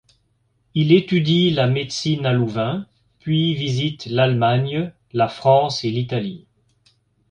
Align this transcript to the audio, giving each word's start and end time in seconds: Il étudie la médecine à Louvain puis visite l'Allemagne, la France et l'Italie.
Il 0.73 0.93
étudie 0.93 1.51
la 1.51 1.67
médecine 1.67 2.25
à 2.25 2.33
Louvain 2.33 2.87
puis 3.19 3.53
visite 3.53 4.07
l'Allemagne, 4.07 4.91
la 5.13 5.27
France 5.27 5.83
et 5.83 5.91
l'Italie. 5.91 6.47